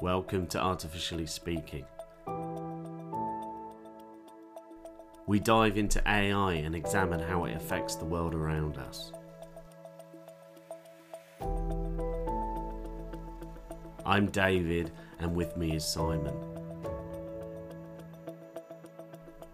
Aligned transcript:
Welcome 0.00 0.46
to 0.48 0.60
Artificially 0.60 1.26
Speaking. 1.26 1.84
We 5.26 5.40
dive 5.40 5.76
into 5.76 6.00
AI 6.06 6.52
and 6.52 6.76
examine 6.76 7.18
how 7.18 7.46
it 7.46 7.56
affects 7.56 7.96
the 7.96 8.04
world 8.04 8.32
around 8.32 8.78
us. 8.78 9.10
I'm 14.06 14.26
David, 14.26 14.92
and 15.18 15.34
with 15.34 15.56
me 15.56 15.74
is 15.74 15.84
Simon. 15.84 16.36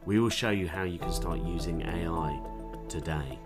We 0.05 0.21
will 0.21 0.29
show 0.29 0.51
you 0.51 0.69
how 0.69 0.83
you 0.83 0.99
can 0.99 1.11
start 1.11 1.41
using 1.41 1.81
AI 1.81 2.39
today. 2.91 3.39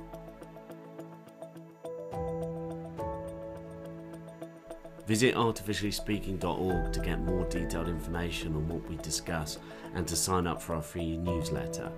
Visit 5.08 5.36
artificiallyspeaking.org 5.36 6.92
to 6.92 7.00
get 7.00 7.18
more 7.20 7.46
detailed 7.46 7.88
information 7.88 8.54
on 8.54 8.68
what 8.68 8.86
we 8.90 8.96
discuss 8.98 9.58
and 9.94 10.06
to 10.06 10.14
sign 10.14 10.46
up 10.46 10.60
for 10.60 10.74
our 10.74 10.82
free 10.82 11.16
newsletter. 11.16 11.90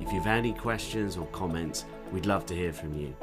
If 0.00 0.10
you've 0.14 0.26
any 0.26 0.54
questions 0.54 1.18
or 1.18 1.26
comments, 1.26 1.84
we'd 2.10 2.24
love 2.24 2.46
to 2.46 2.54
hear 2.54 2.72
from 2.72 2.98
you. 2.98 3.14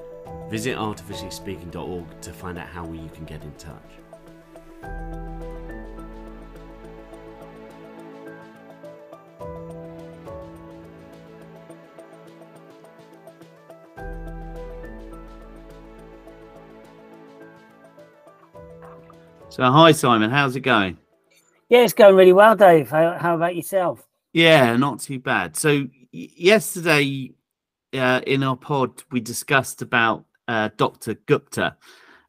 Visit 0.52 0.78
artificiallyspeaking.org 0.78 2.22
to 2.22 2.32
find 2.32 2.60
out 2.60 2.68
how 2.68 2.86
you 2.92 3.10
can 3.16 3.26
get 3.26 3.42
in 3.42 3.52
touch. 3.54 4.03
So, 19.54 19.62
hi 19.72 19.92
Simon, 19.92 20.32
how's 20.32 20.56
it 20.56 20.62
going? 20.62 20.98
Yeah, 21.70 21.82
it's 21.84 21.94
going 21.94 22.16
really 22.16 22.34
well, 22.34 22.56
Dave. 22.56 22.90
How, 22.90 23.20
how 23.20 23.36
about 23.36 23.56
yourself? 23.56 24.04
Yeah, 24.34 24.76
not 24.78 25.00
too 25.00 25.20
bad. 25.20 25.56
So, 25.56 25.86
yesterday 26.12 27.36
uh, 27.94 28.22
in 28.26 28.42
our 28.42 28.58
pod, 28.58 29.04
we 29.12 29.20
discussed 29.20 29.84
about 29.84 30.26
uh, 30.48 30.72
Dr. 30.76 31.14
Gupta, 31.14 31.78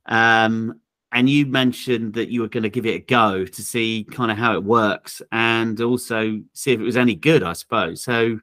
um, 0.04 0.78
and 1.12 1.30
you 1.30 1.46
mentioned 1.46 2.12
that 2.12 2.28
you 2.28 2.42
were 2.42 2.48
going 2.48 2.64
to 2.64 2.68
give 2.68 2.84
it 2.84 2.94
a 2.94 2.98
go 2.98 3.46
to 3.46 3.62
see 3.62 4.06
kind 4.10 4.30
of 4.30 4.36
how 4.36 4.52
it 4.52 4.62
works 4.62 5.22
and 5.32 5.80
also 5.80 6.42
see 6.52 6.72
if 6.72 6.80
it 6.80 6.84
was 6.84 6.98
any 6.98 7.14
good, 7.14 7.42
I 7.42 7.54
suppose. 7.54 8.02
So, 8.02 8.38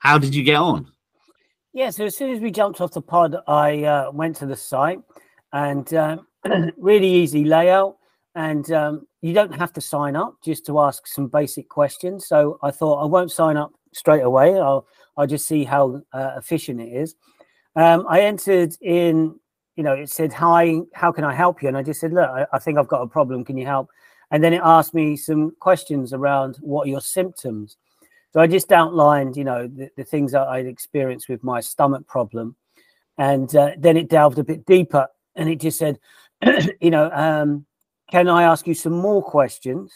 how 0.00 0.18
did 0.18 0.34
you 0.34 0.42
get 0.42 0.56
on? 0.56 0.92
Yeah, 1.72 1.88
so 1.88 2.04
as 2.04 2.14
soon 2.14 2.32
as 2.32 2.40
we 2.40 2.50
jumped 2.50 2.82
off 2.82 2.92
the 2.92 3.00
pod, 3.00 3.34
I 3.48 3.84
uh, 3.84 4.10
went 4.12 4.36
to 4.36 4.46
the 4.46 4.56
site 4.56 5.00
and 5.54 5.94
uh, 5.94 6.18
really 6.76 7.08
easy 7.08 7.42
layout. 7.42 7.96
And 8.36 8.70
um, 8.70 9.06
you 9.22 9.32
don't 9.32 9.54
have 9.54 9.72
to 9.72 9.80
sign 9.80 10.14
up 10.14 10.36
just 10.44 10.66
to 10.66 10.78
ask 10.78 11.06
some 11.06 11.26
basic 11.26 11.70
questions. 11.70 12.28
So 12.28 12.58
I 12.62 12.70
thought 12.70 13.02
I 13.02 13.06
won't 13.06 13.32
sign 13.32 13.56
up 13.56 13.72
straight 13.92 14.22
away. 14.22 14.60
I'll 14.60 14.86
I'll 15.16 15.26
just 15.26 15.48
see 15.48 15.64
how 15.64 16.02
uh, 16.12 16.34
efficient 16.36 16.80
it 16.80 16.92
is. 16.92 17.14
Um, 17.74 18.04
I 18.08 18.20
entered 18.20 18.74
in, 18.82 19.34
you 19.76 19.82
know, 19.82 19.94
it 19.94 20.10
said, 20.10 20.34
"Hi, 20.34 20.80
how 20.92 21.12
can 21.12 21.24
I 21.24 21.34
help 21.34 21.62
you?" 21.62 21.68
And 21.68 21.78
I 21.78 21.82
just 21.82 21.98
said, 21.98 22.12
"Look, 22.12 22.28
I, 22.28 22.46
I 22.52 22.58
think 22.58 22.78
I've 22.78 22.88
got 22.88 23.00
a 23.00 23.06
problem. 23.06 23.42
Can 23.42 23.56
you 23.56 23.64
help?" 23.64 23.88
And 24.30 24.44
then 24.44 24.52
it 24.52 24.60
asked 24.62 24.92
me 24.92 25.16
some 25.16 25.52
questions 25.58 26.12
around 26.12 26.56
what 26.60 26.86
are 26.86 26.90
your 26.90 27.00
symptoms. 27.00 27.78
So 28.32 28.40
I 28.40 28.46
just 28.46 28.70
outlined, 28.70 29.36
you 29.36 29.44
know, 29.44 29.66
the, 29.66 29.88
the 29.96 30.04
things 30.04 30.32
that 30.32 30.46
I'd 30.46 30.66
experienced 30.66 31.30
with 31.30 31.42
my 31.42 31.60
stomach 31.60 32.06
problem, 32.06 32.54
and 33.16 33.54
uh, 33.56 33.70
then 33.78 33.96
it 33.96 34.10
delved 34.10 34.38
a 34.38 34.44
bit 34.44 34.66
deeper, 34.66 35.08
and 35.36 35.48
it 35.48 35.58
just 35.58 35.78
said, 35.78 35.98
you 36.82 36.90
know, 36.90 37.10
um, 37.12 37.64
can 38.10 38.28
I 38.28 38.44
ask 38.44 38.66
you 38.66 38.74
some 38.74 38.92
more 38.94 39.22
questions? 39.22 39.92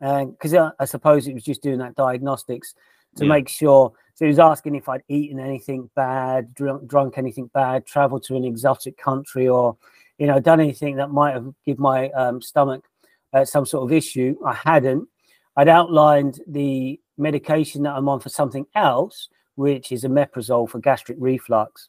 Because 0.00 0.54
I, 0.54 0.70
I 0.78 0.84
suppose 0.84 1.26
it 1.26 1.34
was 1.34 1.44
just 1.44 1.62
doing 1.62 1.78
that 1.78 1.94
diagnostics 1.94 2.74
to 3.16 3.24
Yeah. 3.24 3.30
make 3.30 3.48
sure. 3.48 3.92
So 4.14 4.24
he 4.24 4.28
was 4.28 4.38
asking 4.38 4.74
if 4.74 4.88
I'd 4.88 5.02
eaten 5.08 5.38
anything 5.38 5.90
bad, 5.94 6.54
drunk, 6.54 6.86
drunk 6.86 7.18
anything 7.18 7.50
bad, 7.52 7.86
traveled 7.86 8.22
to 8.24 8.36
an 8.36 8.44
exotic 8.44 8.96
country, 8.96 9.48
or 9.48 9.76
you 10.18 10.26
know, 10.26 10.40
done 10.40 10.60
anything 10.60 10.96
that 10.96 11.10
might 11.10 11.34
have 11.34 11.52
give 11.64 11.78
my 11.78 12.08
um, 12.10 12.40
stomach 12.40 12.84
uh, 13.32 13.44
some 13.44 13.66
sort 13.66 13.84
of 13.84 13.94
issue. 13.96 14.34
I 14.44 14.54
hadn't. 14.54 15.08
I'd 15.56 15.68
outlined 15.68 16.40
the 16.46 17.00
medication 17.18 17.82
that 17.82 17.94
I'm 17.94 18.08
on 18.08 18.20
for 18.20 18.28
something 18.28 18.66
else, 18.74 19.28
which 19.56 19.92
is 19.92 20.04
a 20.04 20.08
omeprazole 20.08 20.68
for 20.68 20.78
gastric 20.78 21.18
reflux. 21.20 21.88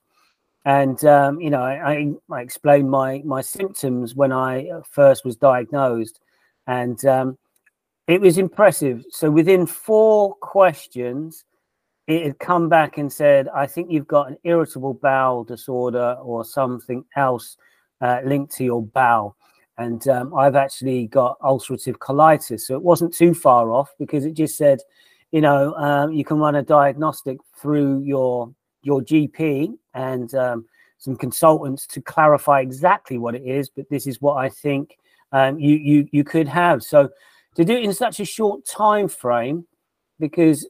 And 0.68 1.02
um, 1.06 1.40
you 1.40 1.50
know, 1.50 1.62
I, 1.62 2.12
I, 2.30 2.42
explained 2.42 2.92
my 2.92 3.22
my 3.24 3.40
symptoms 3.40 4.16
when 4.16 4.34
I 4.34 4.68
uh, 4.68 4.82
first 4.92 5.24
was 5.24 5.38
diagnosed, 5.38 6.20
and 6.68 7.04
um, 7.06 7.38
it 8.06 8.20
was 8.20 8.38
impressive. 8.38 9.06
So 9.10 9.32
within 9.32 9.66
four 9.66 10.36
questions, 10.36 11.46
it 12.08 12.26
had 12.26 12.40
come 12.40 12.68
back 12.68 12.98
and 12.98 13.10
said, 13.10 13.48
"I 13.56 13.66
think 13.66 13.90
you've 13.90 14.10
got 14.10 14.28
an 14.30 14.38
irritable 14.44 14.96
bowel 14.96 15.46
disorder 15.46 16.18
or 16.22 16.44
something 16.44 17.06
else 17.16 17.56
uh, 18.02 18.20
linked 18.26 18.54
to 18.58 18.66
your 18.66 18.84
bowel." 18.84 19.38
And 19.78 20.06
um, 20.10 20.34
I've 20.34 20.58
actually 20.58 21.08
got 21.08 21.40
ulcerative 21.40 21.96
colitis, 21.96 22.60
so 22.60 22.76
it 22.76 22.84
wasn't 22.84 23.14
too 23.14 23.34
far 23.34 23.72
off 23.72 23.94
because 23.98 24.26
it 24.26 24.34
just 24.34 24.58
said, 24.58 24.80
you 25.32 25.40
know, 25.40 25.74
um, 25.76 26.12
you 26.12 26.26
can 26.26 26.40
run 26.40 26.56
a 26.56 26.62
diagnostic 26.62 27.38
through 27.56 28.02
your 28.02 28.54
your 28.88 29.02
GP 29.02 29.78
and 29.94 30.34
um, 30.34 30.66
some 30.98 31.18
consultants 31.18 31.86
to 31.88 32.02
clarify 32.02 32.62
exactly 32.62 33.18
what 33.18 33.36
it 33.36 33.44
is. 33.44 33.70
But 33.70 33.90
this 33.90 34.08
is 34.08 34.22
what 34.22 34.36
I 34.38 34.48
think 34.48 34.98
um, 35.34 35.60
you 35.60 35.76
you 35.76 36.08
you 36.12 36.24
could 36.24 36.48
have. 36.48 36.82
So 36.82 37.10
to 37.56 37.66
do 37.66 37.74
it 37.74 37.84
in 37.84 37.94
such 37.94 38.22
a 38.22 38.26
short 38.26 38.66
time 38.66 39.10
frame, 39.10 39.68
because 40.20 40.66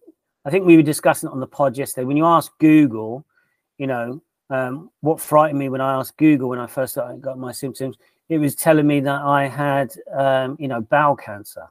I 0.45 0.49
think 0.49 0.65
we 0.65 0.75
were 0.75 0.83
discussing 0.83 1.29
it 1.29 1.31
on 1.31 1.39
the 1.39 1.47
pod 1.47 1.77
yesterday. 1.77 2.05
When 2.05 2.17
you 2.17 2.25
ask 2.25 2.51
Google, 2.57 3.23
you 3.77 3.85
know, 3.85 4.21
um, 4.49 4.89
what 5.01 5.21
frightened 5.21 5.59
me 5.59 5.69
when 5.69 5.81
I 5.81 5.93
asked 5.99 6.17
Google 6.17 6.49
when 6.49 6.59
I 6.59 6.67
first 6.67 6.95
got 6.95 7.37
my 7.37 7.51
symptoms, 7.51 7.97
it 8.29 8.39
was 8.39 8.55
telling 8.55 8.87
me 8.87 8.99
that 9.01 9.21
I 9.21 9.47
had, 9.47 9.93
um, 10.11 10.57
you 10.59 10.67
know, 10.67 10.81
bowel 10.81 11.15
cancer 11.15 11.67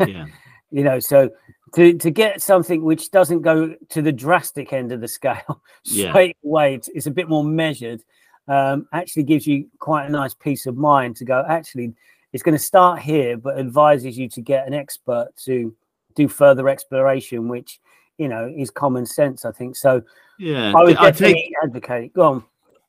Yeah, 0.00 0.26
you 0.70 0.84
know 0.84 0.98
so 0.98 1.30
to 1.74 1.94
to 1.94 2.10
get 2.10 2.42
something 2.42 2.82
which 2.82 3.10
doesn't 3.10 3.42
go 3.42 3.74
to 3.88 4.02
the 4.02 4.12
drastic 4.12 4.72
end 4.72 4.92
of 4.92 5.00
the 5.00 5.08
scale 5.08 5.62
Yeah. 5.84 6.10
straight 6.10 6.36
away 6.44 6.74
it's, 6.74 6.88
it's 6.88 7.06
a 7.06 7.10
bit 7.10 7.28
more 7.28 7.44
measured 7.44 8.02
um 8.48 8.86
actually 8.92 9.24
gives 9.24 9.46
you 9.46 9.66
quite 9.78 10.06
a 10.06 10.10
nice 10.10 10.34
peace 10.34 10.66
of 10.66 10.76
mind 10.76 11.16
to 11.16 11.24
go 11.24 11.44
actually 11.48 11.94
it's 12.32 12.42
going 12.42 12.56
to 12.56 12.62
start 12.62 13.00
here 13.00 13.36
but 13.36 13.58
advises 13.58 14.16
you 14.16 14.28
to 14.28 14.40
get 14.40 14.66
an 14.66 14.74
expert 14.74 15.30
to 15.36 15.74
do 16.14 16.28
further 16.28 16.68
exploration 16.68 17.48
which 17.48 17.80
you 18.18 18.28
know 18.28 18.52
is 18.56 18.70
common 18.70 19.04
sense 19.04 19.44
i 19.44 19.52
think 19.52 19.76
so 19.76 20.02
yeah. 20.38 20.72
i 20.76 20.82
would 20.82 20.96
I 20.96 21.10
definitely 21.10 21.34
take 21.34 21.52
advocate 21.62 22.12
go 22.12 22.22
on 22.22 22.44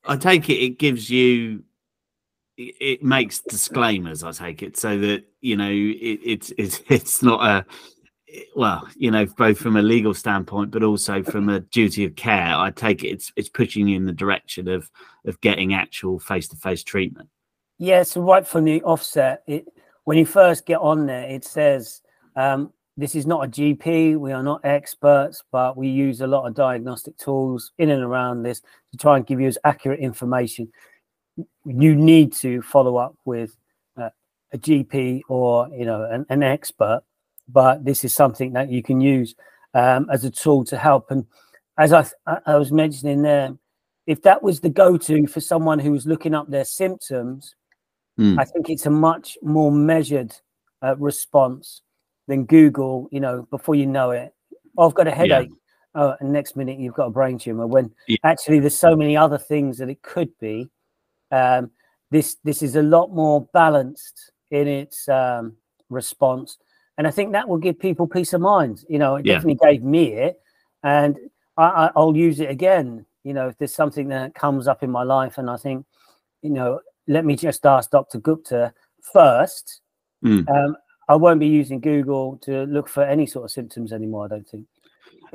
I 0.09 0.15
take 0.15 0.49
it 0.49 0.53
it 0.53 0.79
gives 0.79 1.09
you 1.09 1.63
it 2.55 2.75
it 2.79 3.03
makes 3.03 3.39
disclaimers 3.39 4.23
i 4.23 4.31
take 4.31 4.63
it 4.63 4.77
so 4.77 4.97
that 4.99 5.25
you 5.41 5.57
know 5.57 5.69
it, 5.69 6.19
it's 6.23 6.53
it's 6.57 6.81
it's 6.88 7.21
not 7.21 7.45
a 7.45 7.65
well 8.55 8.88
you 8.95 9.09
know 9.09 9.25
both 9.25 9.57
from 9.57 9.77
a 9.77 9.81
legal 9.81 10.13
standpoint 10.13 10.69
but 10.69 10.83
also 10.83 11.23
from 11.23 11.47
a 11.47 11.61
duty 11.61 12.03
of 12.03 12.15
care 12.15 12.55
i 12.55 12.69
take 12.69 13.03
it 13.03 13.07
it's 13.07 13.31
it's 13.38 13.47
pushing 13.47 13.88
you 13.88 13.95
in 13.95 14.05
the 14.05 14.11
direction 14.11 14.67
of 14.67 14.91
of 15.25 15.39
getting 15.41 15.73
actual 15.73 16.19
face-to-face 16.19 16.83
treatment 16.83 17.29
Yeah, 17.79 18.03
so 18.03 18.21
right 18.21 18.45
from 18.45 18.65
the 18.65 18.81
offset, 18.83 19.43
it 19.45 19.67
when 20.05 20.17
you 20.17 20.25
first 20.25 20.65
get 20.65 20.79
on 20.79 21.05
there, 21.05 21.29
it 21.29 21.43
says 21.43 22.01
um, 22.35 22.73
this 22.95 23.13
is 23.13 23.27
not 23.27 23.45
a 23.45 23.47
GP. 23.49 24.17
We 24.17 24.31
are 24.31 24.41
not 24.41 24.62
experts, 24.63 25.44
but 25.51 25.77
we 25.77 25.88
use 25.88 26.21
a 26.21 26.27
lot 26.27 26.47
of 26.47 26.56
diagnostic 26.56 27.18
tools 27.18 27.71
in 27.77 27.89
and 27.89 28.01
around 28.01 28.41
this 28.41 28.62
to 28.62 28.97
try 28.97 29.18
and 29.18 29.27
give 29.27 29.39
you 29.39 29.47
as 29.47 29.57
accurate 29.63 30.00
information. 30.00 30.71
You 31.65 31.95
need 31.95 32.33
to 32.33 32.62
follow 32.63 32.97
up 32.97 33.15
with 33.25 33.56
uh, 33.95 34.09
a 34.53 34.57
GP 34.57 35.21
or 35.30 35.69
you 35.69 35.85
know 35.85 36.03
an, 36.03 36.25
an 36.30 36.41
expert, 36.41 37.03
but 37.47 37.85
this 37.85 38.03
is 38.03 38.13
something 38.13 38.53
that 38.53 38.69
you 38.69 38.83
can 38.83 39.01
use 39.01 39.35
um, 39.73 40.07
as 40.11 40.25
a 40.25 40.31
tool 40.31 40.63
to 40.65 40.77
help. 40.77 41.11
And 41.11 41.25
as 41.77 41.94
I, 41.94 42.05
I 42.25 42.38
I 42.45 42.55
was 42.55 42.71
mentioning 42.71 43.21
there, 43.21 43.55
if 44.05 44.21
that 44.23 44.41
was 44.41 44.59
the 44.59 44.69
go-to 44.69 45.27
for 45.27 45.41
someone 45.41 45.79
who 45.79 45.91
was 45.91 46.05
looking 46.05 46.33
up 46.33 46.49
their 46.49 46.65
symptoms 46.65 47.55
Hmm. 48.17 48.39
I 48.39 48.45
think 48.45 48.69
it's 48.69 48.85
a 48.85 48.89
much 48.89 49.38
more 49.41 49.71
measured 49.71 50.33
uh, 50.83 50.95
response 50.97 51.81
than 52.27 52.45
Google. 52.45 53.07
You 53.11 53.19
know, 53.19 53.47
before 53.49 53.75
you 53.75 53.85
know 53.85 54.11
it, 54.11 54.33
oh, 54.77 54.88
I've 54.88 54.95
got 54.95 55.07
a 55.07 55.11
headache. 55.11 55.51
Oh, 55.95 56.15
and 56.19 56.31
next 56.31 56.55
minute 56.55 56.79
you've 56.79 56.94
got 56.94 57.07
a 57.07 57.11
brain 57.11 57.38
tumor. 57.38 57.67
When 57.67 57.91
Yeah. 58.07 58.17
actually 58.23 58.59
there's 58.59 58.77
so 58.77 58.95
many 58.95 59.15
other 59.15 59.38
things 59.38 59.77
that 59.77 59.89
it 59.89 60.01
could 60.01 60.38
be. 60.39 60.69
Um, 61.31 61.71
this 62.09 62.38
this 62.44 62.61
is 62.61 62.75
a 62.75 62.81
lot 62.81 63.11
more 63.11 63.47
balanced 63.53 64.31
in 64.51 64.67
its 64.67 65.07
um, 65.09 65.57
response, 65.89 66.57
and 66.97 67.07
I 67.07 67.11
think 67.11 67.31
that 67.31 67.47
will 67.47 67.57
give 67.57 67.79
people 67.79 68.07
peace 68.07 68.33
of 68.33 68.41
mind. 68.41 68.83
You 68.89 68.99
know, 68.99 69.15
it 69.17 69.25
Yeah. 69.25 69.35
definitely 69.35 69.59
gave 69.69 69.83
me 69.83 70.13
it, 70.13 70.39
and 70.83 71.17
I, 71.57 71.63
I, 71.65 71.91
I'll 71.95 72.15
use 72.17 72.39
it 72.39 72.49
again. 72.49 73.05
You 73.23 73.33
know, 73.33 73.47
if 73.49 73.57
there's 73.57 73.73
something 73.73 74.07
that 74.09 74.33
comes 74.35 74.67
up 74.67 74.83
in 74.83 74.91
my 74.91 75.03
life, 75.03 75.38
and 75.38 75.49
I 75.49 75.57
think 75.57 75.85
you 76.41 76.49
know, 76.51 76.79
let 77.07 77.25
me 77.25 77.35
just 77.35 77.65
ask 77.65 77.89
Dr. 77.91 78.19
Gupta 78.19 78.73
first. 79.13 79.81
Mm. 80.23 80.47
Um, 80.49 80.75
I 81.09 81.15
won't 81.15 81.39
be 81.39 81.47
using 81.47 81.79
Google 81.79 82.38
to 82.44 82.63
look 82.65 82.88
for 82.89 83.03
any 83.03 83.25
sort 83.25 83.45
of 83.45 83.51
symptoms 83.51 83.91
anymore. 83.94 84.25
I 84.25 84.27
don't 84.27 84.47
think. 84.47 84.65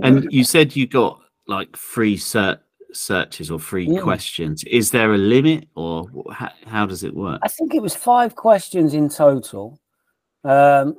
And 0.03 0.31
you 0.33 0.45
said 0.45 0.77
you 0.77 0.87
got 0.87 1.21
like 1.49 1.77
free 1.77 2.17
ser- 2.17 2.61
searches 2.93 3.51
or 3.51 3.59
free 3.59 3.89
Mm. 3.89 4.03
questions. 4.03 4.65
Is 4.65 4.91
there 4.91 5.13
a 5.15 5.19
limit, 5.19 5.67
or 5.75 6.07
how, 6.33 6.51
how 6.67 6.87
does 6.87 7.05
it 7.05 7.15
work? 7.15 7.41
I 7.43 7.49
think 7.49 7.75
it 7.75 7.83
was 7.83 7.95
five 7.97 8.35
questions 8.37 8.95
in 8.95 9.09
total. 9.09 9.81
Um, 10.45 10.97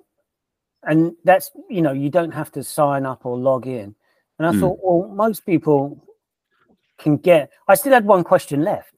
and 0.84 1.16
that's, 1.24 1.52
you 1.70 1.82
know, 1.82 1.94
you 1.94 2.10
don't 2.10 2.34
have 2.34 2.52
to 2.54 2.64
sign 2.64 3.06
up 3.06 3.26
or 3.26 3.38
log 3.38 3.68
in. 3.68 3.96
And 4.40 4.48
I 4.48 4.52
Mm. 4.52 4.60
thought, 4.60 4.80
well, 4.82 5.08
most 5.10 5.46
people 5.46 6.02
can 6.98 7.18
get, 7.18 7.52
I 7.68 7.76
still 7.76 7.94
had 7.94 8.06
one 8.06 8.24
question 8.24 8.64
left. 8.64 8.92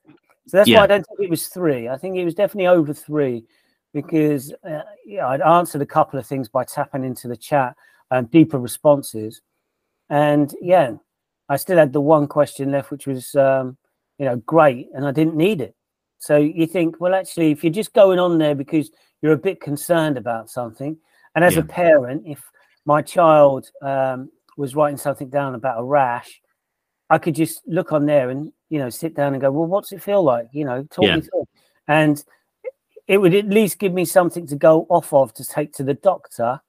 So 0.47 0.57
that's 0.57 0.69
why 0.69 0.83
I 0.83 0.87
don't 0.87 1.05
think 1.07 1.19
it 1.19 1.29
was 1.29 1.47
three. 1.47 1.89
I 1.89 1.97
think 1.97 2.17
it 2.17 2.25
was 2.25 2.35
definitely 2.35 2.67
over 2.67 2.93
three 2.93 3.45
because 3.93 4.53
uh, 4.63 4.81
yeah, 5.05 5.27
I'd 5.27 5.41
answered 5.41 5.81
a 5.81 5.85
couple 5.85 6.19
of 6.19 6.27
things 6.27 6.49
by 6.49 6.63
tapping 6.65 7.03
into 7.03 7.27
the 7.27 7.37
chat 7.37 7.75
and 8.11 8.29
deeper 8.29 8.59
responses. 8.59 9.41
And 10.09 10.53
yeah, 10.61 10.93
I 11.49 11.57
still 11.57 11.77
had 11.77 11.93
the 11.93 12.01
one 12.01 12.27
question 12.27 12.71
left, 12.71 12.91
which 12.91 13.07
was, 13.07 13.33
um, 13.35 13.77
you 14.19 14.25
know, 14.25 14.35
great. 14.37 14.89
And 14.93 15.05
I 15.05 15.11
didn't 15.11 15.35
need 15.35 15.61
it. 15.61 15.75
So 16.19 16.37
you 16.37 16.67
think, 16.67 16.99
well, 16.99 17.15
actually, 17.15 17.51
if 17.51 17.63
you're 17.63 17.73
just 17.73 17.93
going 17.93 18.19
on 18.19 18.37
there 18.37 18.55
because 18.55 18.91
you're 19.21 19.33
a 19.33 19.37
bit 19.37 19.61
concerned 19.61 20.17
about 20.17 20.49
something, 20.49 20.97
and 21.35 21.43
as 21.43 21.55
Yeah. 21.55 21.61
a 21.61 21.65
parent, 21.65 22.23
if 22.25 22.43
my 22.85 23.01
child 23.01 23.69
um, 23.81 24.29
was 24.57 24.75
writing 24.75 24.97
something 24.97 25.29
down 25.29 25.55
about 25.55 25.79
a 25.79 25.83
rash, 25.83 26.41
I 27.09 27.17
could 27.17 27.35
just 27.35 27.61
look 27.67 27.91
on 27.91 28.05
there 28.05 28.29
and 28.29 28.51
you 28.69 28.79
know 28.79 28.89
sit 28.89 29.15
down 29.15 29.33
and 29.33 29.41
go, 29.41 29.51
well, 29.51 29.67
what's 29.67 29.91
it 29.91 30.01
feel 30.01 30.23
like? 30.23 30.47
You 30.51 30.65
know, 30.65 30.83
talk 30.91 31.05
Yeah. 31.05 31.15
me 31.17 31.21
through. 31.21 31.45
And 31.87 32.23
it 33.07 33.19
would 33.19 33.35
at 33.35 33.47
least 33.47 33.77
give 33.77 33.93
me 33.93 34.05
something 34.05 34.47
to 34.47 34.55
go 34.55 34.87
off 34.89 35.13
of 35.13 35.33
to 35.35 35.45
take 35.45 35.71
to 35.73 35.83
the 35.83 35.93
doctor 35.93 36.59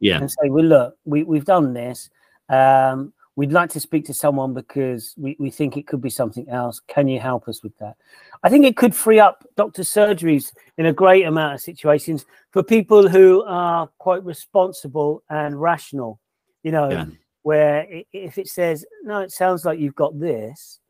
Yeah, 0.00 0.18
and 0.20 0.30
say, 0.30 0.50
well, 0.50 0.64
look, 0.64 0.96
we, 1.04 1.22
we've 1.22 1.46
done 1.46 1.72
this. 1.72 2.10
Um, 2.50 3.14
we'd 3.36 3.52
like 3.52 3.68
to 3.70 3.80
speak 3.80 4.04
to 4.06 4.14
someone 4.14 4.54
because 4.54 5.14
we, 5.18 5.36
we 5.38 5.50
think 5.50 5.76
it 5.76 5.86
could 5.86 6.00
be 6.00 6.10
something 6.10 6.48
else. 6.48 6.80
Can 6.88 7.06
you 7.06 7.20
help 7.20 7.48
us 7.48 7.62
with 7.62 7.76
that? 7.78 7.94
I 8.42 8.48
think 8.48 8.64
it 8.64 8.76
could 8.76 8.94
free 8.94 9.20
up 9.20 9.46
doctor 9.56 9.82
surgeries 9.82 10.52
in 10.78 10.86
a 10.86 10.92
great 10.92 11.26
amount 11.26 11.54
of 11.54 11.60
situations 11.60 12.24
for 12.50 12.62
people 12.62 13.08
who 13.08 13.44
are 13.44 13.88
quite 13.98 14.24
responsible 14.24 15.22
and 15.28 15.60
rational, 15.60 16.18
you 16.62 16.72
know, 16.72 16.90
Yeah. 16.90 17.06
where 17.42 17.86
if 18.12 18.38
it 18.38 18.48
says, 18.48 18.86
no, 19.04 19.20
it 19.20 19.32
sounds 19.32 19.66
like 19.66 19.78
you've 19.78 19.94
got 19.94 20.18
this, 20.18 20.80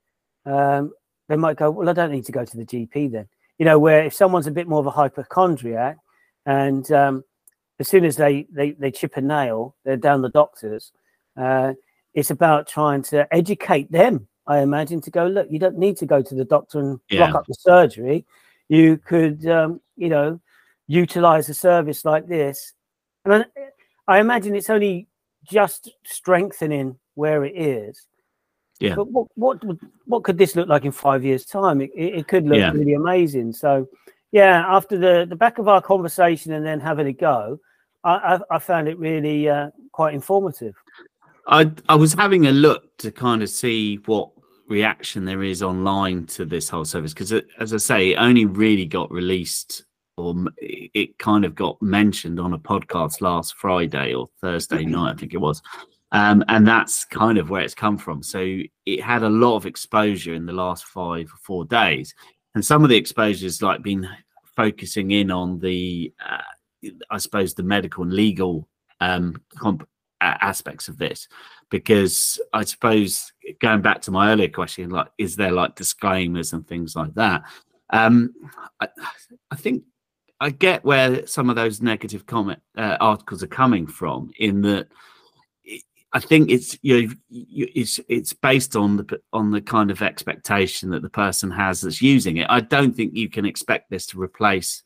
um, 0.47 0.93
they 1.29 1.37
might 1.37 1.57
go, 1.57 1.73
well, 1.73 1.89
I 1.89 1.93
don't 1.93 2.13
need 2.13 2.27
to 2.27 2.33
go 2.33 2.45
to 2.45 2.57
the 2.57 2.65
GP 2.65 3.11
then. 3.11 3.29
You 3.59 3.65
know, 3.65 3.79
where 3.81 4.05
if 4.05 4.15
someone's 4.15 4.47
a 4.47 4.53
bit 4.53 4.69
more 4.69 4.79
of 4.79 4.87
a 4.87 4.91
hypochondriac 4.91 5.97
and 6.45 6.91
um, 6.93 7.25
as 7.81 7.89
soon 7.89 8.05
as 8.05 8.15
they, 8.17 8.47
they 8.53 8.71
they 8.73 8.91
chip 8.93 9.17
a 9.17 9.21
nail, 9.21 9.75
they're 9.85 9.97
down 9.97 10.23
the 10.23 10.29
doctors. 10.29 10.93
Uh, 11.37 11.73
it's 12.17 12.31
about 12.31 12.67
trying 12.67 13.03
to 13.03 13.33
educate 13.33 13.93
them. 13.93 14.27
I 14.49 14.59
imagine 14.61 15.01
to 15.03 15.11
go 15.11 15.27
look. 15.27 15.47
You 15.51 15.59
don't 15.61 15.79
need 15.79 15.97
to 15.99 16.07
go 16.07 16.23
to 16.23 16.35
the 16.35 16.45
doctor 16.45 16.81
and 16.81 16.99
block 17.11 17.31
Yeah. 17.31 17.37
up 17.37 17.47
the 17.47 17.55
surgery. 17.55 18.25
You 18.69 18.97
could, 18.97 19.47
um, 19.47 19.81
you 19.97 20.09
know, 20.09 20.41
utilize 20.89 21.49
a 21.49 21.55
service 21.55 22.05
like 22.05 22.27
this. 22.27 22.73
And 23.25 23.35
I, 23.35 23.45
I 24.09 24.19
imagine 24.21 24.55
it's 24.57 24.71
only 24.71 25.09
just 25.45 25.91
strengthening 26.05 26.97
where 27.15 27.45
it 27.45 27.57
is. 27.57 28.07
Yeah. 28.81 28.95
But 28.95 29.09
what 29.11 29.27
what 29.35 29.63
what 30.07 30.23
could 30.25 30.39
this 30.39 30.55
look 30.57 30.69
like 30.69 30.85
in 30.85 30.93
five 30.93 31.25
years' 31.25 31.45
time? 31.45 31.81
It, 31.81 31.91
it, 31.95 32.15
it 32.21 32.29
could 32.29 32.45
look 32.47 32.59
Yeah. 32.59 32.73
really 32.73 32.95
amazing. 32.95 33.53
So, 33.53 33.89
yeah, 34.33 34.65
after 34.67 34.97
the 34.99 35.27
the 35.29 35.37
back 35.37 35.59
of 35.59 35.67
our 35.69 35.83
conversation 35.83 36.53
and 36.53 36.65
then 36.65 36.81
having 36.81 37.07
a 37.09 37.13
go, 37.13 37.59
I 38.05 38.15
I, 38.37 38.41
I 38.57 38.59
found 38.59 38.87
it 38.89 38.99
really 38.99 39.49
uh, 39.49 39.71
quite 39.93 40.15
informative. 40.15 40.75
I 41.47 41.71
I 41.89 41.95
was 41.95 42.15
having 42.15 42.47
a 42.47 42.53
look 42.53 42.97
to 42.99 43.11
kind 43.11 43.43
of 43.43 43.49
see 43.49 43.97
what 44.07 44.31
reaction 44.69 45.25
there 45.25 45.43
is 45.43 45.63
online 45.63 46.27
to 46.27 46.45
this 46.45 46.69
whole 46.69 46.85
service 46.85 47.15
because, 47.15 47.33
as 47.59 47.73
I 47.73 47.77
say, 47.77 48.13
it 48.13 48.17
only 48.17 48.47
really 48.47 48.87
got 48.87 49.11
released 49.11 49.85
or 50.17 50.35
it 50.59 51.19
kind 51.19 51.45
of 51.45 51.55
got 51.55 51.81
mentioned 51.83 52.41
on 52.41 52.55
a 52.55 52.59
podcast 52.59 53.21
last 53.21 53.55
Friday 53.57 54.15
or 54.15 54.29
Thursday 54.41 54.85
night, 54.85 55.13
I 55.13 55.15
think 55.15 55.35
it 55.35 55.41
was. 55.41 55.63
Um, 56.13 56.43
and 56.49 56.67
that's 56.67 57.05
kind 57.05 57.37
of 57.37 57.51
where 57.51 57.61
it's 57.61 57.75
come 57.75 57.99
from. 57.99 58.23
So 58.23 58.61
it 58.87 59.03
had 59.03 59.23
a 59.23 59.29
lot 59.29 59.57
of 59.57 59.67
exposure 59.67 60.33
in 60.33 60.47
the 60.47 60.53
last 60.53 60.85
five 60.87 61.27
or 61.27 61.39
four 61.43 61.65
days, 61.65 62.15
and 62.55 62.65
some 62.65 62.83
of 62.83 62.89
the 62.89 62.97
exposures 62.97 63.61
like 63.61 63.83
been 63.83 64.09
focusing 64.57 65.11
in 65.11 65.31
on 65.31 65.59
the, 65.59 66.13
uh, 66.27 66.91
I 67.11 67.19
suppose, 67.19 67.53
the 67.53 67.63
medical 67.63 68.05
and 68.05 68.13
legal 68.13 68.69
um, 69.01 69.37
comp- 69.59 69.89
aspects 70.21 70.89
of 70.89 70.99
this 70.99 71.29
because 71.71 72.41
I 72.53 72.65
suppose 72.65 73.33
going 73.61 73.83
back 73.83 74.03
to 74.03 74.11
my 74.11 74.33
earlier 74.33 74.49
question, 74.49 74.91
like, 74.91 75.09
is 75.19 75.37
there 75.37 75.53
like 75.53 75.75
disclaimers 75.75 76.53
and 76.53 76.67
things 76.67 76.95
like 76.97 77.15
that? 77.15 77.43
Um, 77.91 78.35
I, 78.81 78.89
I 79.51 79.57
think 79.57 79.85
I 80.41 80.51
get 80.51 80.85
where 80.85 81.27
some 81.27 81.51
of 81.51 81.57
those 81.57 81.81
negative 81.81 82.27
comment 82.27 82.61
uh, 82.77 82.97
articles 83.01 83.43
are 83.43 83.49
coming 83.49 83.87
from. 83.87 84.31
In 84.39 84.61
that, 84.63 84.89
I 86.13 86.21
think 86.21 86.51
it's 86.51 86.79
you 86.83 87.03
know 87.03 87.15
you, 87.29 87.69
it's 87.75 88.01
it's 88.09 88.33
based 88.33 88.77
on 88.77 88.97
the 88.97 89.21
on 89.33 89.51
the 89.51 89.61
kind 89.61 89.91
of 89.91 90.03
expectation 90.03 90.91
that 90.91 91.03
the 91.03 91.11
person 91.11 91.51
has 91.51 91.81
that's 91.81 92.03
using 92.03 92.39
it. 92.39 92.47
I 92.49 92.61
don't 92.61 92.95
think 92.95 93.15
you 93.15 93.29
can 93.29 93.47
expect 93.47 93.91
this 93.91 94.07
to 94.09 94.21
replace 94.21 94.83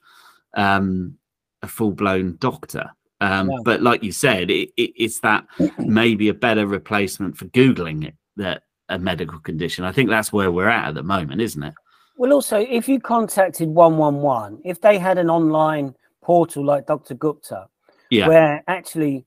um, 0.54 1.18
a 1.62 1.68
full 1.68 1.92
blown 1.92 2.36
doctor. 2.38 2.90
Um, 3.20 3.48
No. 3.48 3.62
But 3.62 3.82
like 3.82 4.02
you 4.02 4.12
said, 4.12 4.50
it, 4.50 4.70
it, 4.76 4.92
it's 4.96 5.20
that 5.20 5.46
maybe 5.78 6.28
a 6.28 6.34
better 6.34 6.66
replacement 6.66 7.36
for 7.36 7.46
googling 7.46 8.06
it 8.06 8.14
that 8.36 8.62
a 8.88 8.98
medical 8.98 9.38
condition. 9.38 9.84
I 9.84 9.92
think 9.92 10.10
that's 10.10 10.32
where 10.32 10.50
we're 10.50 10.68
at 10.68 10.88
at 10.88 10.94
the 10.94 11.02
moment, 11.02 11.40
isn't 11.40 11.62
it? 11.62 11.74
Well, 12.16 12.32
also, 12.32 12.58
if 12.58 12.88
you 12.88 13.00
contacted 13.00 13.68
one 13.68 13.96
one 13.96 14.16
one, 14.16 14.60
if 14.64 14.80
they 14.80 14.98
had 14.98 15.16
an 15.18 15.30
online 15.30 15.94
portal 16.22 16.64
like 16.64 16.86
Dr. 16.86 17.14
Gupta, 17.14 17.66
Yeah. 18.10 18.28
where 18.28 18.62
actually 18.66 19.24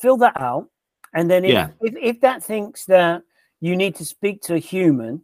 fill 0.00 0.16
that 0.18 0.40
out, 0.40 0.68
and 1.14 1.30
then 1.30 1.44
if, 1.44 1.52
Yeah. 1.52 1.68
if 1.82 1.94
if 2.00 2.20
that 2.22 2.42
thinks 2.42 2.84
that 2.86 3.22
you 3.60 3.76
need 3.76 3.94
to 3.96 4.04
speak 4.04 4.40
to 4.42 4.54
a 4.54 4.58
human, 4.58 5.22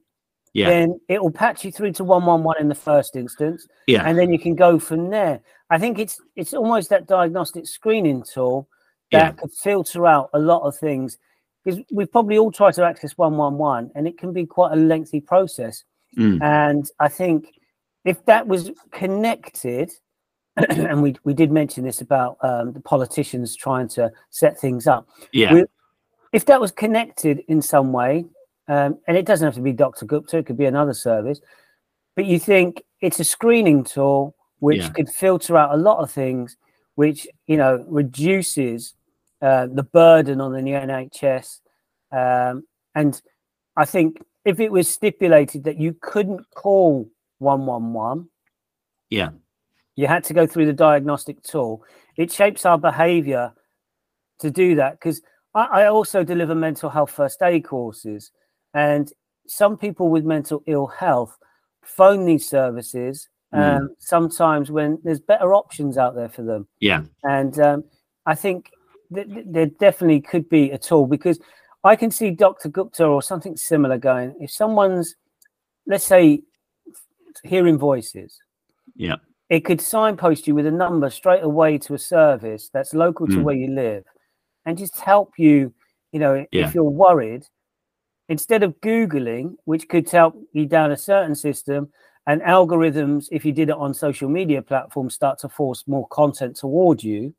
Yeah. 0.53 0.69
then 0.71 1.01
it 1.09 1.23
will 1.23 1.31
patch 1.31 1.65
you 1.65 1.71
through 1.73 1.93
to 1.93 2.05
111 2.05 2.61
in 2.63 2.69
the 2.69 2.75
first 2.75 3.15
instance 3.17 3.67
Yeah. 3.87 4.03
and 4.07 4.19
then 4.19 4.33
you 4.33 4.39
can 4.39 4.55
go 4.57 4.79
from 4.79 5.11
there 5.11 5.41
i 5.71 5.79
think 5.79 5.99
it's 5.99 6.21
it's 6.37 6.55
almost 6.55 6.91
that 6.91 7.07
diagnostic 7.07 7.67
screening 7.67 8.23
tool 8.23 8.69
that 9.13 9.19
Yeah. 9.27 9.33
could 9.33 9.53
filter 9.53 10.07
out 10.07 10.29
a 10.35 10.39
lot 10.39 10.63
of 10.63 10.77
things 10.77 11.19
because 11.65 11.81
we've 11.93 12.11
probably 12.11 12.39
all 12.39 12.51
tried 12.51 12.75
to 12.75 12.85
access 12.85 13.17
111 13.17 13.93
and 13.95 14.09
it 14.09 14.19
can 14.19 14.33
be 14.33 14.45
quite 14.47 14.73
a 14.73 14.77
lengthy 14.77 15.21
process 15.21 15.85
Mm. 16.19 16.43
and 16.43 16.91
i 16.99 17.07
think 17.09 17.47
if 18.05 18.25
that 18.25 18.49
was 18.49 18.73
connected 18.91 19.91
and 20.57 21.01
we, 21.03 21.15
we 21.23 21.33
did 21.35 21.53
mention 21.53 21.85
this 21.85 22.01
about 22.01 22.37
um, 22.43 22.73
the 22.73 22.81
politicians 22.81 23.55
trying 23.55 23.87
to 23.97 24.11
set 24.31 24.59
things 24.59 24.87
up 24.89 25.07
Yeah. 25.33 25.55
we- 25.55 25.65
if 26.33 26.45
that 26.47 26.61
was 26.61 26.71
connected 26.71 27.43
in 27.49 27.61
some 27.61 27.93
way, 27.93 28.25
um, 28.71 28.99
and 29.07 29.17
it 29.17 29.27
doesn't 29.27 29.45
have 29.45 29.55
to 29.57 29.61
be 29.61 29.73
Dr. 29.73 30.07
Gupta, 30.07 30.39
it 30.39 30.47
could 30.47 30.57
be 30.57 30.67
another 30.67 30.95
service, 30.95 31.41
but 32.15 32.25
you 32.25 32.39
think 32.39 32.83
it's 33.01 33.19
a 33.21 33.25
screening 33.25 33.83
tool 33.85 34.35
which 34.61 34.83
Yeah. 34.83 34.91
could 34.91 35.09
filter 35.09 35.57
out 35.57 35.75
a 35.75 35.77
lot 35.77 35.99
of 35.99 36.11
things, 36.11 36.57
which 36.95 37.27
you 37.47 37.57
know 37.57 37.85
reduces 37.89 38.95
uh, 39.43 39.67
the 39.67 39.83
burden 39.83 40.41
on 40.41 40.53
the 40.53 40.61
NHS. 40.61 41.61
Um, 42.13 42.65
and 42.95 43.21
I 43.77 43.87
think 43.87 44.19
if 44.45 44.61
it 44.61 44.71
was 44.71 44.87
stipulated 44.89 45.65
that 45.65 45.79
you 45.79 45.97
couldn't 46.01 46.45
call 46.55 47.09
111, 47.39 48.29
Yeah. 49.09 49.31
you 49.97 50.07
had 50.07 50.25
to 50.25 50.35
go 50.35 50.47
through 50.47 50.67
the 50.67 50.73
diagnostic 50.75 51.43
tool. 51.43 51.83
It 52.17 52.31
shapes 52.31 52.67
our 52.67 52.79
behavior 52.79 53.53
to 54.41 54.51
do 54.51 54.75
that 54.77 54.93
because 55.01 55.23
I, 55.55 55.65
I 55.83 55.87
also 55.87 56.23
deliver 56.23 56.55
mental 56.55 56.91
health 56.91 57.11
first 57.11 57.43
aid 57.43 57.65
courses, 57.65 58.31
and 58.75 59.13
some 59.47 59.77
people 59.77 60.09
with 60.09 60.25
mental 60.25 60.63
ill 60.67 60.87
health 60.87 61.37
phone 61.83 62.25
these 62.25 62.49
services 62.49 63.29
Mm. 63.53 63.79
um, 63.79 63.97
sometimes 63.99 64.71
when 64.71 64.97
there's 65.03 65.19
better 65.19 65.55
options 65.55 65.99
out 65.99 66.15
there 66.15 66.29
for 66.29 66.43
them. 66.43 66.69
Yeah. 66.79 67.03
And 67.25 67.59
um, 67.59 67.83
I 68.25 68.37
think 68.37 68.71
th- 69.13 69.27
th- 69.27 69.47
there 69.49 69.67
definitely 69.67 70.21
could 70.21 70.49
be 70.49 70.71
a 70.71 70.79
tool 70.79 71.09
because 71.09 71.41
I 71.83 71.97
can 71.97 72.13
see 72.13 72.31
Dr. 72.31 72.69
Gupta 72.69 73.05
or 73.05 73.21
something 73.23 73.57
similar 73.57 73.99
going. 73.99 74.37
If 74.39 74.53
someone's, 74.53 75.17
let's 75.85 76.05
say, 76.05 76.43
hearing 77.43 77.77
voices, 77.77 78.39
Yeah. 78.95 79.17
it 79.49 79.65
could 79.65 79.81
signpost 79.81 80.47
you 80.47 80.55
with 80.55 80.67
a 80.67 80.71
number 80.71 81.11
straight 81.11 81.43
away 81.43 81.77
to 81.79 81.95
a 81.95 81.99
service 81.99 82.71
that's 82.73 82.95
local 82.95 83.27
to 83.27 83.39
Mm. 83.39 83.43
where 83.43 83.57
you 83.57 83.67
live 83.67 84.05
and 84.65 84.79
just 84.79 85.01
help 85.01 85.33
you 85.39 85.75
you 86.13 86.21
know 86.21 86.47
Yeah. 86.53 86.69
if 86.69 86.75
you're 86.75 86.85
worried 86.85 87.43
instead 88.31 88.63
of 88.63 88.81
googling 88.81 89.57
which 89.65 89.89
could 89.89 90.09
help 90.09 90.35
you 90.53 90.65
down 90.65 90.93
a 90.93 90.97
certain 90.97 91.35
system 91.35 91.89
and 92.27 92.41
algorithms, 92.43 93.27
if 93.31 93.45
you 93.45 93.53
did 93.53 93.69
it 93.69 93.75
on 93.77 93.93
social 93.93 94.29
media 94.29 94.63
platforms, 94.63 95.15
start 95.15 95.39
to 95.41 95.49
force 95.49 95.85
more 95.87 96.07
content 96.09 96.57
toward 96.57 97.03
you. 97.03 97.35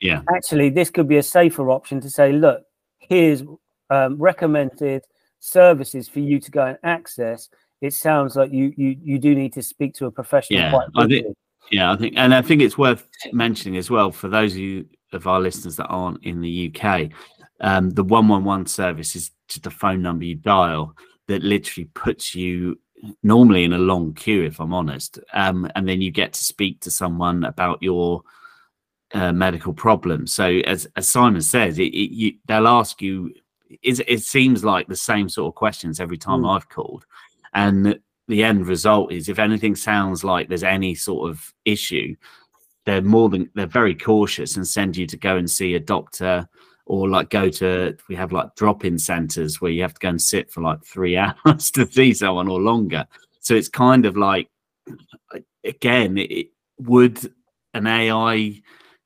Yeah. 0.00 0.22
Actually, 0.34 0.70
this 0.70 0.90
could 0.90 1.08
be 1.08 1.16
a 1.16 1.22
safer 1.22 1.70
option 1.70 2.00
to 2.00 2.08
say, 2.08 2.32
look, 2.32 2.62
here's 3.00 3.42
um, 3.90 4.16
recommended 4.16 5.04
services 5.40 6.08
for 6.08 6.20
you 6.20 6.38
to 6.38 6.50
go 6.50 6.64
and 6.66 6.78
access. 6.84 7.48
It 7.80 7.94
sounds 7.94 8.36
like 8.36 8.52
you 8.52 8.72
you 8.76 8.96
you 9.02 9.18
do 9.18 9.34
need 9.34 9.52
to 9.54 9.62
speak 9.62 9.94
to 9.94 10.06
a 10.06 10.10
professional. 10.10 10.60
Yeah, 10.60 10.70
quite 10.70 10.88
I 10.96 11.06
think- 11.06 11.36
Yeah, 11.70 11.92
I 11.92 11.96
think, 11.96 12.14
and 12.16 12.34
I 12.34 12.42
think 12.42 12.62
it's 12.62 12.78
worth 12.78 13.08
mentioning 13.32 13.76
as 13.76 13.90
well 13.90 14.10
for 14.10 14.28
those 14.28 14.52
of 14.52 14.58
you 14.58 14.86
of 15.12 15.26
our 15.26 15.40
listeners 15.40 15.76
that 15.76 15.86
aren't 15.86 16.22
in 16.24 16.40
the 16.40 16.72
UK. 16.74 17.10
Um, 17.60 17.90
the 17.90 18.04
one 18.04 18.28
one 18.28 18.44
one 18.44 18.66
service 18.66 19.16
is 19.16 19.30
just 19.48 19.66
a 19.66 19.70
phone 19.70 20.02
number 20.02 20.24
you 20.24 20.34
dial 20.34 20.94
that 21.26 21.42
literally 21.42 21.88
puts 21.94 22.34
you 22.34 22.78
normally 23.22 23.64
in 23.64 23.72
a 23.72 23.78
long 23.78 24.14
queue, 24.14 24.44
if 24.44 24.60
I'm 24.60 24.74
honest, 24.74 25.18
um, 25.32 25.70
and 25.74 25.88
then 25.88 26.00
you 26.00 26.10
get 26.10 26.32
to 26.34 26.44
speak 26.44 26.80
to 26.80 26.90
someone 26.90 27.44
about 27.44 27.82
your 27.82 28.22
uh, 29.14 29.32
medical 29.32 29.72
problem. 29.72 30.26
So, 30.26 30.46
as 30.66 30.86
as 30.96 31.08
Simon 31.08 31.42
says, 31.42 31.78
it, 31.78 31.94
it 31.94 32.14
you, 32.14 32.34
they'll 32.46 32.68
ask 32.68 33.00
you. 33.02 33.32
Is 33.82 34.02
it 34.06 34.22
seems 34.22 34.64
like 34.64 34.86
the 34.86 34.96
same 34.96 35.28
sort 35.28 35.50
of 35.52 35.54
questions 35.54 36.00
every 36.00 36.16
time 36.16 36.40
Mm. 36.40 36.56
I've 36.56 36.68
called, 36.70 37.04
and 37.52 37.98
the 38.26 38.42
end 38.42 38.66
result 38.66 39.12
is 39.12 39.28
if 39.28 39.38
anything 39.38 39.74
sounds 39.74 40.24
like 40.24 40.48
there's 40.48 40.62
any 40.62 40.94
sort 40.94 41.30
of 41.30 41.52
issue, 41.66 42.16
they're 42.86 43.02
more 43.02 43.28
than 43.28 43.50
they're 43.54 43.66
very 43.66 43.94
cautious 43.94 44.56
and 44.56 44.66
send 44.66 44.96
you 44.96 45.06
to 45.06 45.18
go 45.18 45.36
and 45.36 45.50
see 45.50 45.74
a 45.74 45.80
doctor 45.80 46.48
or 46.88 47.08
like 47.08 47.28
go 47.28 47.50
to 47.50 47.96
we 48.08 48.16
have 48.16 48.32
like 48.32 48.54
drop-in 48.56 48.98
centers 48.98 49.60
where 49.60 49.70
you 49.70 49.82
have 49.82 49.94
to 49.94 50.00
go 50.00 50.08
and 50.08 50.20
sit 50.20 50.50
for 50.50 50.62
like 50.62 50.82
three 50.82 51.16
hours 51.46 51.70
to 51.70 51.86
see 51.86 52.12
someone 52.12 52.48
or 52.48 52.60
longer. 52.60 53.06
So 53.40 53.54
it's 53.54 53.68
kind 53.68 54.06
of 54.06 54.16
like 54.16 54.48
again, 55.64 56.18
it, 56.18 56.48
would 56.78 57.32
an 57.74 57.86
AI 57.86 58.60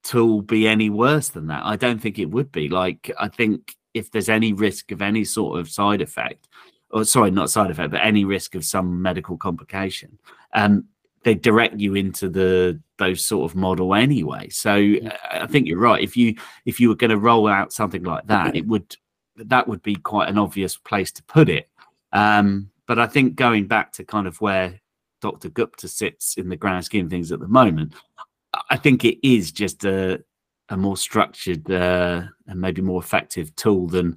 tool 0.05 0.43
be 0.43 0.69
any 0.69 0.91
worse 0.91 1.29
than 1.31 1.49
that? 1.49 1.65
I 1.65 1.77
don't 1.77 2.01
think 2.01 2.19
it 2.19 2.31
would 2.31 2.53
be. 2.53 2.69
Like 2.69 3.11
I 3.19 3.29
think 3.29 3.75
if 3.95 4.11
there's 4.11 4.29
any 4.29 4.53
risk 4.53 4.93
of 4.93 5.03
any 5.03 5.25
sort 5.25 5.59
of 5.59 5.69
side 5.69 6.01
effect, 6.01 6.49
or 6.91 7.05
sorry, 7.05 7.31
not 7.31 7.51
side 7.51 7.71
effect, 7.71 7.91
but 7.91 8.05
any 8.05 8.25
risk 8.25 8.55
of 8.55 8.65
some 8.65 9.03
medical 9.03 9.37
complication, 9.37 10.19
um, 10.55 10.85
they 11.25 11.35
direct 11.35 11.79
you 11.79 11.95
into 11.95 12.29
the 12.29 12.81
those 12.99 13.23
sort 13.23 13.51
of 13.51 13.57
model 13.57 13.95
anyway. 13.95 14.49
So 14.49 14.95
uh, 15.05 15.11
I 15.31 15.47
think 15.47 15.67
you're 15.67 15.79
right. 15.79 16.03
If 16.03 16.17
you 16.17 16.37
if 16.67 16.81
you 16.81 16.89
were 16.89 16.97
going 16.97 17.11
to 17.11 17.19
roll 17.19 17.49
out 17.49 17.73
something 17.73 18.03
like 18.03 18.27
that, 18.27 18.57
it 18.57 18.67
would 18.67 18.97
that 19.37 19.69
would 19.69 19.83
be 19.83 19.97
quite 19.97 20.29
an 20.29 20.39
obvious 20.39 20.77
place 20.77 21.13
to 21.13 21.23
put 21.25 21.49
it. 21.49 21.69
Um, 22.13 22.71
but 22.87 22.99
I 22.99 23.07
think 23.07 23.37
going 23.37 23.67
back 23.67 23.93
to 23.93 24.05
kind 24.05 24.27
of 24.27 24.41
where 24.41 24.81
Dr. 25.21 25.49
Gupta 25.49 25.89
sits 25.89 26.37
in 26.37 26.49
the 26.49 26.57
grand 26.57 26.85
scheme 26.85 27.07
of 27.07 27.11
things 27.11 27.33
at 27.33 27.41
the 27.41 27.49
moment, 27.49 27.95
I 28.71 28.77
think 28.77 29.05
it 29.05 29.27
is 29.27 29.53
just 29.53 29.85
a 29.85 30.23
a 30.69 30.77
more 30.77 30.97
structured 30.97 31.71
uh, 31.71 32.23
and 32.47 32.61
maybe 32.61 32.83
more 32.83 33.01
effective 33.01 33.55
tool 33.57 33.87
than 33.89 34.17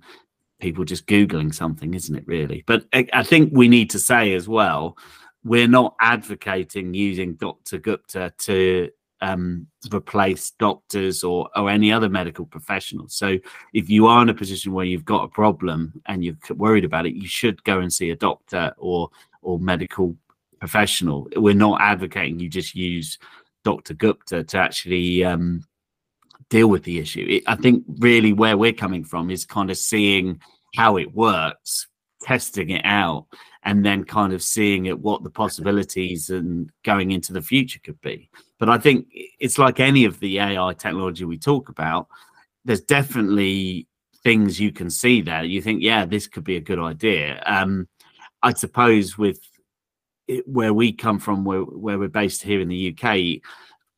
people 0.60 0.86
just 0.86 1.06
googling 1.06 1.54
something, 1.54 1.94
isn't 1.94 2.16
it? 2.16 2.28
Really, 2.28 2.64
but 2.66 2.86
I, 2.94 3.08
I 3.14 3.24
think 3.24 3.52
we 3.54 3.68
need 3.68 3.90
to 3.92 4.00
say 4.00 4.34
as 4.34 4.48
well, 4.48 4.98
we're 5.46 5.68
not 5.68 5.96
advocating 6.02 6.94
using 6.94 7.36
Dr. 7.36 7.78
Gupta 7.78 8.34
to 8.40 8.90
um, 9.22 9.68
replace 9.94 10.52
doctors 10.52 11.24
or 11.24 11.50
or 11.56 11.70
any 11.70 11.94
other 11.94 12.10
medical 12.10 12.46
professionals. 12.46 13.16
So 13.16 13.38
if 13.74 13.90
you 13.90 14.08
are 14.08 14.22
in 14.22 14.30
a 14.30 14.34
position 14.34 14.74
where 14.74 14.86
you've 14.86 15.06
got 15.06 15.24
a 15.24 15.30
problem 15.30 16.02
and 16.08 16.24
you're 16.24 16.36
worried 16.56 16.84
about 16.84 17.06
it, 17.06 17.16
you 17.16 17.28
should 17.28 17.64
go 17.64 17.80
and 17.80 17.94
see 17.94 18.10
a 18.10 18.16
doctor 18.16 18.74
or 18.78 19.10
or 19.42 19.60
medical 19.60 20.18
professional. 20.60 21.28
We're 21.36 21.54
not 21.54 21.80
advocating 21.80 22.40
you 22.40 22.50
just 22.50 22.76
use 22.76 23.20
Dr. 23.64 23.94
Gupta 23.94 24.44
to 24.44 24.58
actually 24.58 25.24
um, 25.24 25.64
deal 26.50 26.68
with 26.68 26.84
the 26.84 27.00
issue. 27.00 27.26
It, 27.30 27.44
I 27.48 27.56
think 27.56 27.84
really 28.00 28.34
where 28.34 28.58
we're 28.58 28.74
coming 28.74 29.04
from 29.04 29.30
is 29.30 29.46
kind 29.46 29.70
of 29.70 29.78
seeing 29.78 30.42
how 30.76 30.98
it 30.98 31.14
works, 31.14 31.88
testing 32.26 32.72
it 32.72 32.82
out, 32.84 33.28
and 33.64 33.86
then 33.86 34.04
kind 34.04 34.34
of 34.34 34.42
seeing 34.42 34.88
at 34.88 35.00
what 35.00 35.24
the 35.24 35.30
possibilities 35.30 36.32
and 36.32 36.72
going 36.84 37.12
into 37.12 37.34
the 37.34 37.42
future 37.42 37.80
could 37.84 38.02
be. 38.02 38.30
But 38.60 38.70
I 38.70 38.80
think 38.80 39.08
it's 39.40 39.60
like 39.60 39.80
any 39.80 40.06
of 40.06 40.20
the 40.20 40.40
AI 40.40 40.74
technology 40.74 41.24
we 41.24 41.38
talk 41.38 41.70
about. 41.70 42.08
There's 42.64 42.82
definitely 42.82 43.88
things 44.24 44.60
you 44.60 44.72
can 44.72 44.90
see 44.90 45.22
there. 45.22 45.44
You 45.44 45.62
think, 45.62 45.84
yeah, 45.84 46.06
this 46.06 46.28
could 46.28 46.44
be 46.44 46.56
a 46.56 46.62
good 46.62 46.80
idea. 46.80 47.44
Um, 47.46 47.88
I 48.42 48.54
suppose 48.54 49.20
with 49.20 49.40
it, 50.28 50.48
where 50.48 50.74
we 50.74 50.92
come 50.92 51.20
from, 51.20 51.46
where 51.46 51.62
where 51.62 52.00
we're 52.00 52.10
based 52.10 52.42
here 52.42 52.60
in 52.60 52.68
the 52.68 52.96
UK, 52.98 53.42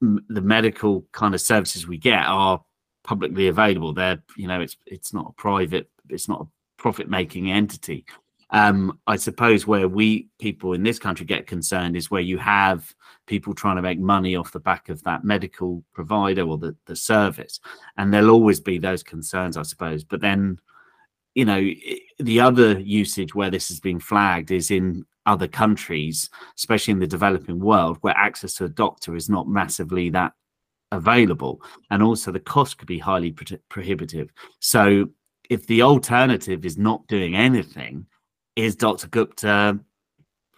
m- 0.02 0.26
the 0.28 0.42
medical 0.42 1.06
kind 1.14 1.34
of 1.34 1.40
services 1.40 1.88
we 1.88 1.98
get 1.98 2.26
are 2.26 2.62
publicly 3.06 3.48
available. 3.48 3.94
They're 3.94 4.22
you 4.36 4.48
know 4.48 4.60
it's 4.60 4.76
it's 4.86 5.14
not 5.14 5.30
a 5.30 5.42
private, 5.42 5.90
it's 6.10 6.28
not 6.28 6.42
a 6.42 6.48
profit 6.78 7.10
making 7.10 7.52
entity. 7.52 8.06
Um, 8.50 9.00
I 9.08 9.18
suppose 9.18 9.68
where 9.68 9.90
we 9.90 10.30
people 10.40 10.74
in 10.74 10.84
this 10.84 11.00
country 11.00 11.26
get 11.26 11.48
concerned 11.48 11.98
is 11.98 12.10
where 12.10 12.22
you 12.22 12.38
have 12.38 12.94
people 13.26 13.54
trying 13.54 13.76
to 13.76 13.82
make 13.82 14.00
money 14.00 14.38
off 14.38 14.54
the 14.54 14.60
back 14.60 14.88
of 14.88 15.04
that 15.04 15.26
medical 15.26 15.84
provider 15.94 16.44
or 16.44 16.58
the, 16.58 16.76
the 16.86 16.96
service, 16.96 17.60
and 17.98 18.14
there'll 18.14 18.30
always 18.30 18.62
be 18.62 18.78
those 18.78 19.04
concerns, 19.04 19.58
I 19.58 19.64
suppose. 19.64 20.06
But 20.06 20.22
then, 20.22 20.60
you 21.36 21.44
know, 21.44 21.62
the 22.20 22.40
other 22.40 22.80
usage 22.80 23.36
where 23.36 23.52
this 23.52 23.68
has 23.68 23.82
been 23.82 24.00
flagged 24.00 24.52
is 24.52 24.72
in 24.72 25.06
other 25.26 25.48
countries, 25.48 26.30
especially 26.58 26.94
in 26.94 27.00
the 27.00 27.08
developing 27.08 27.60
world, 27.60 27.98
where 28.00 28.16
access 28.16 28.54
to 28.54 28.66
a 28.66 28.70
doctor 28.70 29.16
is 29.16 29.30
not 29.30 29.48
massively 29.50 30.10
that 30.12 30.32
available, 30.94 31.62
and 31.92 32.02
also 32.02 32.32
the 32.32 32.40
cost 32.40 32.78
could 32.78 32.88
be 32.88 32.98
highly 32.98 33.34
pro- 33.34 33.58
prohibitive. 33.68 34.32
So, 34.60 35.10
if 35.50 35.68
the 35.68 35.82
alternative 35.82 36.66
is 36.66 36.78
not 36.78 37.08
doing 37.08 37.36
anything, 37.36 38.06
is 38.56 38.76
Dr. 38.76 39.08
Gupta 39.08 39.80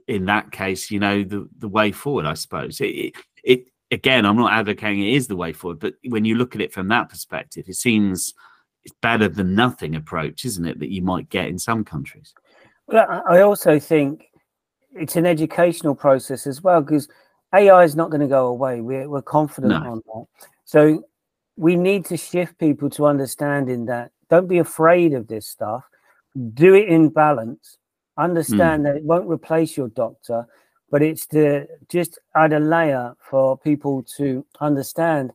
in 0.08 0.26
that 0.26 0.52
case, 0.52 0.90
you 0.90 1.00
know, 1.00 1.24
the 1.24 1.48
the 1.58 1.68
way 1.68 1.92
forward? 1.92 2.26
I 2.26 2.34
suppose 2.34 2.82
it, 2.82 3.14
it, 3.44 3.66
again. 3.92 4.26
I'm 4.26 4.38
not 4.38 4.54
advocating 4.54 5.02
it 5.04 5.14
is 5.14 5.28
the 5.28 5.36
way 5.36 5.54
forward, 5.54 5.80
but 5.80 5.94
when 6.08 6.26
you 6.26 6.36
look 6.36 6.56
at 6.56 6.62
it 6.62 6.74
from 6.74 6.88
that 6.90 7.10
perspective, 7.10 7.66
it 7.68 7.76
seems 7.76 8.34
it's 8.84 8.96
better 9.02 9.28
than 9.28 9.56
nothing 9.56 9.96
approach, 9.96 10.46
isn't 10.46 10.66
it? 10.66 10.80
That 10.80 10.90
you 10.92 11.02
might 11.02 11.30
get 11.30 11.48
in 11.48 11.60
some 11.60 11.84
countries. 11.84 12.34
Well, 12.88 13.06
I 13.28 13.38
I 13.38 13.42
also 13.42 13.80
think 13.80 14.26
it's 14.94 15.16
an 15.16 15.26
educational 15.26 15.96
process 15.96 16.48
as 16.48 16.62
well 16.64 16.82
because 16.82 17.08
AI 17.54 17.84
is 17.84 17.96
not 17.96 18.10
going 18.10 18.22
to 18.22 18.28
go 18.28 18.48
away. 18.48 18.82
We're, 18.82 19.08
we're 19.10 19.22
confident 19.22 19.72
No. 19.84 19.92
on 19.92 20.02
that. 20.06 20.26
So 20.66 21.04
we 21.58 21.76
need 21.76 22.06
to 22.06 22.18
shift 22.18 22.58
people 22.58 22.90
to 22.92 23.06
understanding 23.06 23.86
that 23.86 24.12
don't 24.30 24.48
be 24.48 24.60
afraid 24.60 25.14
of 25.14 25.28
this 25.28 25.48
stuff. 25.48 25.84
Do 26.54 26.76
it 26.76 26.88
in 26.88 27.10
balance. 27.10 27.78
Understand 28.18 28.86
that 28.86 28.98
it 28.98 29.04
won't 29.04 29.30
replace 29.30 29.76
your 29.78 29.90
doctor, 29.90 30.46
but 30.92 31.02
it's 31.02 31.26
to 31.28 31.66
just 31.90 32.20
add 32.36 32.54
a 32.54 32.60
layer 32.60 33.16
for 33.20 33.58
people 33.58 34.04
to 34.18 34.46
understand 34.60 35.32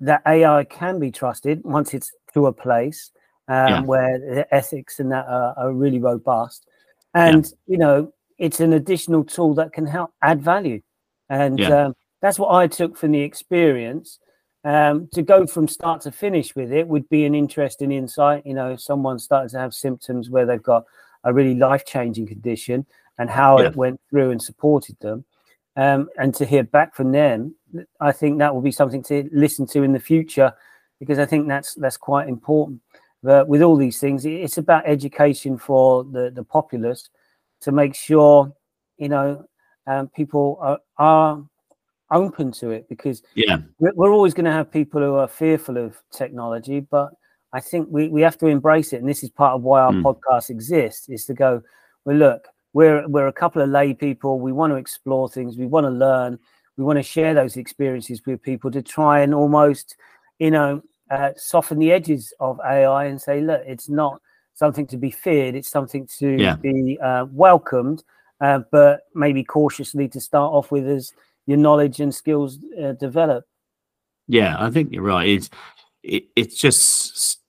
that 0.00 0.22
AI 0.26 0.64
can 0.64 0.98
be 0.98 1.10
trusted 1.10 1.62
once 1.64 1.94
it's 1.94 2.12
to 2.34 2.46
a 2.46 2.52
place 2.52 3.10
um, 3.48 3.70
Yeah. 3.70 3.80
where 3.82 4.18
the 4.18 4.54
ethics 4.54 5.00
and 5.00 5.10
that 5.12 5.26
are, 5.26 5.54
are 5.56 5.72
really 5.72 5.98
robust. 5.98 6.66
And, 7.14 7.50
you 7.66 7.78
know, 7.78 8.12
it's 8.38 8.60
an 8.60 8.74
additional 8.74 9.24
tool 9.24 9.54
that 9.54 9.72
can 9.72 9.86
help 9.86 10.12
add 10.22 10.42
value. 10.42 10.80
And 11.28 11.60
Yeah. 11.60 11.86
um, 11.86 11.96
that's 12.20 12.38
what 12.38 12.52
I 12.54 12.66
took 12.66 12.96
from 12.96 13.12
the 13.12 13.20
experience. 13.20 14.18
Um, 14.66 15.08
to 15.12 15.22
go 15.22 15.46
from 15.46 15.68
start 15.68 16.00
to 16.02 16.10
finish 16.10 16.56
with 16.56 16.72
it 16.72 16.88
would 16.88 17.08
be 17.08 17.24
an 17.24 17.36
interesting 17.36 17.92
insight. 17.92 18.44
You 18.44 18.54
know, 18.54 18.72
if 18.72 18.80
someone 18.80 19.20
started 19.20 19.50
to 19.50 19.60
have 19.60 19.72
symptoms 19.72 20.28
where 20.28 20.44
they've 20.44 20.60
got 20.60 20.84
a 21.22 21.32
really 21.32 21.54
life 21.54 21.86
changing 21.86 22.26
condition 22.26 22.84
and 23.18 23.30
how 23.30 23.60
Yeah. 23.60 23.66
it 23.68 23.76
went 23.76 24.00
through 24.10 24.32
and 24.32 24.42
supported 24.42 24.98
them. 24.98 25.24
Um, 25.76 26.08
and 26.18 26.34
to 26.34 26.44
hear 26.44 26.64
back 26.64 26.96
from 26.96 27.12
them, 27.12 27.54
I 28.00 28.10
think 28.10 28.38
that 28.38 28.52
will 28.52 28.60
be 28.60 28.72
something 28.72 29.04
to 29.04 29.28
listen 29.32 29.66
to 29.68 29.84
in 29.84 29.92
the 29.92 30.00
future 30.00 30.52
because 30.98 31.20
I 31.20 31.26
think 31.26 31.46
that's 31.46 31.74
that's 31.74 31.96
quite 31.96 32.28
important. 32.28 32.80
But 33.22 33.46
with 33.46 33.62
all 33.62 33.76
these 33.76 34.00
things, 34.00 34.26
it's 34.26 34.58
about 34.58 34.82
education 34.84 35.58
for 35.58 36.02
the 36.02 36.30
the 36.30 36.42
populace 36.42 37.08
to 37.60 37.70
make 37.70 37.94
sure 37.94 38.52
you 38.98 39.10
know 39.10 39.46
um, 39.86 40.08
people 40.08 40.58
are, 40.60 40.80
are 40.98 41.44
open 42.10 42.52
to 42.52 42.70
it 42.70 42.88
because 42.88 43.22
Yeah, 43.34 43.58
we're, 43.78 44.12
always 44.12 44.34
going 44.34 44.44
to 44.44 44.52
have 44.52 44.70
people 44.70 45.00
who 45.00 45.14
are 45.14 45.28
fearful 45.28 45.76
of 45.76 45.96
technology, 46.10 46.80
but 46.80 47.10
I 47.52 47.60
think 47.60 47.88
we, 47.90 48.08
we 48.08 48.22
have 48.22 48.38
to 48.38 48.46
embrace 48.46 48.92
it. 48.92 49.00
And 49.00 49.08
this 49.08 49.22
is 49.22 49.30
part 49.30 49.54
of 49.54 49.62
why 49.62 49.80
our 49.80 49.92
Mm. 49.92 50.02
podcast 50.02 50.50
exists 50.50 51.08
is 51.08 51.24
to 51.26 51.34
go, 51.34 51.62
well, 52.04 52.16
look, 52.16 52.48
we're, 52.72 53.06
we're 53.08 53.28
a 53.28 53.32
couple 53.32 53.62
of 53.62 53.70
lay 53.70 53.94
people. 53.94 54.38
We 54.38 54.52
want 54.52 54.72
to 54.72 54.76
explore 54.76 55.28
things. 55.28 55.56
We 55.56 55.66
want 55.66 55.84
to 55.84 55.90
learn. 55.90 56.38
We 56.76 56.84
want 56.84 56.98
to 56.98 57.02
share 57.02 57.34
those 57.34 57.56
experiences 57.56 58.20
with 58.26 58.42
people 58.42 58.70
to 58.72 58.82
try 58.82 59.20
and 59.20 59.34
almost, 59.34 59.96
you 60.38 60.50
know, 60.50 60.82
uh, 61.10 61.30
soften 61.36 61.78
the 61.78 61.92
edges 61.92 62.34
of 62.40 62.60
AI 62.60 63.06
and 63.06 63.20
say, 63.20 63.40
look, 63.40 63.62
it's 63.64 63.88
not 63.88 64.20
something 64.54 64.86
to 64.88 64.96
be 64.96 65.10
feared. 65.10 65.54
It's 65.54 65.70
something 65.70 66.06
to 66.18 66.28
Yeah. 66.38 66.56
be 66.56 66.98
uh, 67.02 67.26
welcomed 67.30 68.02
uh, 68.40 68.60
but 68.70 69.02
maybe 69.14 69.42
cautiously 69.42 70.08
to 70.08 70.20
start 70.20 70.52
off 70.52 70.70
with 70.70 70.86
as 70.86 71.12
your 71.46 71.58
knowledge 71.58 72.00
and 72.00 72.14
skills 72.14 72.58
uh, 72.82 72.92
develop. 72.92 73.44
Yeah, 74.28 74.56
I 74.58 74.70
think 74.70 74.92
you're 74.92 75.02
right. 75.02 75.28
It's 75.28 75.50
it, 76.02 76.24
it's 76.34 76.56
just 76.56 77.40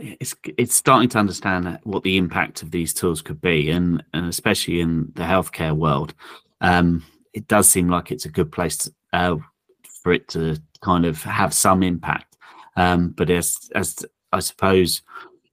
it's 0.00 0.34
it's 0.58 0.74
starting 0.74 1.08
to 1.10 1.18
understand 1.18 1.78
what 1.84 2.02
the 2.02 2.16
impact 2.16 2.62
of 2.62 2.70
these 2.70 2.92
tools 2.92 3.22
could 3.22 3.40
be, 3.40 3.70
and 3.70 4.02
and 4.12 4.26
especially 4.26 4.80
in 4.80 5.12
the 5.14 5.22
healthcare 5.22 5.76
world, 5.76 6.14
um, 6.60 7.04
it 7.32 7.46
does 7.48 7.68
seem 7.68 7.88
like 7.88 8.10
it's 8.10 8.24
a 8.24 8.30
good 8.30 8.50
place 8.50 8.76
to, 8.78 8.94
uh, 9.12 9.36
for 10.02 10.12
it 10.12 10.28
to 10.28 10.56
kind 10.80 11.04
of 11.04 11.22
have 11.22 11.54
some 11.54 11.82
impact. 11.82 12.36
Um, 12.76 13.10
but 13.10 13.30
as 13.30 13.70
as 13.74 14.04
I 14.32 14.40
suppose 14.40 15.02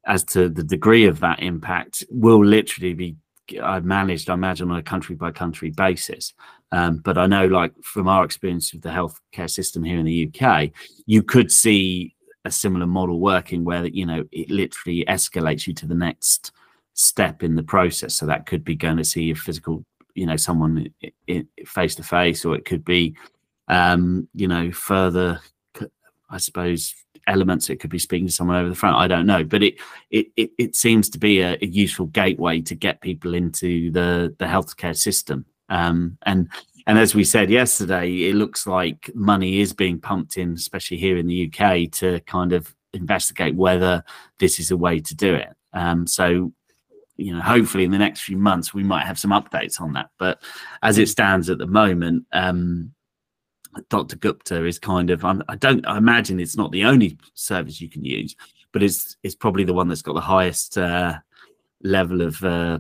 as 0.06 0.24
to 0.24 0.50
the 0.50 0.64
degree 0.64 1.06
of 1.06 1.20
that 1.20 1.42
impact 1.42 2.04
will 2.10 2.44
literally 2.44 2.94
be 2.94 3.16
I've 3.62 3.86
managed, 3.86 4.30
I 4.30 4.34
imagine, 4.34 4.72
on 4.72 4.78
a 4.78 4.84
country 4.84 5.16
by 5.16 5.32
country 5.32 5.72
basis. 5.72 6.34
Um, 6.72 6.98
but 6.98 7.18
I 7.18 7.28
know, 7.28 7.46
like 7.48 7.74
from 7.82 8.08
our 8.08 8.26
experience 8.26 8.74
with 8.74 8.82
the 8.82 8.90
healthcare 8.90 9.50
system 9.50 9.84
here 9.84 10.00
in 10.00 10.06
the 10.06 10.30
UK, 10.34 10.72
you 11.06 11.24
could 11.24 11.52
see 11.52 12.16
a 12.46 12.52
similar 12.52 12.88
model 12.88 13.20
working 13.20 13.64
where 13.64 13.86
you 13.86 14.06
know 14.06 14.24
it 14.32 14.50
literally 14.50 15.04
escalates 15.08 15.68
you 15.68 15.74
to 15.74 15.86
the 15.86 15.96
next 15.96 16.52
step 16.94 17.44
in 17.44 17.56
the 17.56 17.64
process. 17.64 18.16
So 18.16 18.26
that 18.26 18.46
could 18.46 18.64
be 18.64 18.76
going 18.76 18.98
to 18.98 19.04
see 19.04 19.32
a 19.32 19.36
physical, 19.36 19.86
you 20.16 20.26
know, 20.26 20.36
someone 20.36 20.94
face 21.66 21.96
to 21.96 22.04
face, 22.04 22.44
or 22.44 22.56
it 22.56 22.66
could 22.66 22.84
be, 22.84 23.16
um, 23.68 24.28
you 24.34 24.48
know, 24.48 24.72
further, 24.72 25.40
I 26.30 26.38
suppose, 26.38 26.94
elements. 27.28 27.70
It 27.70 27.78
could 27.78 27.90
be 27.90 28.00
speaking 28.00 28.28
to 28.28 28.34
someone 28.34 28.58
over 28.58 28.70
the 28.70 28.76
front. 28.76 28.98
I 28.98 29.08
don't 29.08 29.26
know, 29.26 29.44
but 29.44 29.62
it 29.62 29.76
it 30.10 30.28
it, 30.36 30.52
it 30.58 30.76
seems 30.76 31.10
to 31.10 31.20
be 31.20 31.42
a, 31.42 31.58
a 31.62 31.66
useful 31.66 32.08
gateway 32.08 32.62
to 32.62 32.76
get 32.76 33.02
people 33.02 33.34
into 33.34 33.92
the 33.92 34.36
the 34.40 34.46
healthcare 34.46 34.98
system. 34.98 35.46
Um, 35.70 36.18
and 36.24 36.50
and 36.88 36.98
as 36.98 37.14
we 37.14 37.26
said 37.26 37.50
yesterday, 37.50 38.30
it 38.30 38.36
looks 38.36 38.66
like 38.66 39.12
money 39.14 39.60
is 39.60 39.74
being 39.74 40.00
pumped 40.00 40.38
in, 40.38 40.54
especially 40.54 40.98
here 40.98 41.18
in 41.18 41.28
the 41.28 41.52
UK, 41.52 41.92
to 41.92 42.22
kind 42.22 42.54
of 42.54 42.74
investigate 42.94 43.56
whether 43.56 44.04
this 44.40 44.58
is 44.58 44.72
a 44.72 44.78
way 44.78 45.02
to 45.02 45.14
do 45.14 45.36
it. 45.36 45.50
Um, 45.74 46.08
so, 46.08 46.54
you 47.18 47.34
know, 47.34 47.42
hopefully 47.42 47.84
in 47.84 47.92
the 47.92 47.98
next 47.98 48.22
few 48.22 48.38
months 48.38 48.74
we 48.74 48.84
might 48.84 49.06
have 49.06 49.20
some 49.20 49.32
updates 49.32 49.82
on 49.82 49.94
that. 49.94 50.12
But 50.18 50.42
as 50.82 50.98
it 50.98 51.10
stands 51.10 51.50
at 51.50 51.58
the 51.58 51.68
moment, 51.68 52.26
um, 52.32 52.94
Dr. 53.90 54.16
Gupta 54.18 54.66
is 54.66 54.80
kind 54.80 55.10
of 55.10 55.24
I 55.26 55.56
don't 55.56 55.86
I 55.86 55.98
imagine 55.98 56.40
it's 56.40 56.58
not 56.58 56.72
the 56.72 56.86
only 56.86 57.18
service 57.34 57.82
you 57.82 57.90
can 57.90 58.04
use, 58.04 58.36
but 58.72 58.84
it's 58.84 59.18
it's 59.24 59.36
probably 59.36 59.64
the 59.64 59.74
one 59.74 59.88
that's 59.88 60.02
got 60.02 60.14
the 60.14 60.22
highest 60.22 60.78
uh, 60.78 61.18
level 61.84 62.22
of 62.22 62.44
uh, 62.44 62.80